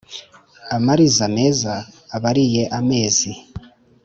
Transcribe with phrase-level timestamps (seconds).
[0.75, 1.73] amariza meza
[2.15, 3.31] abariye amezi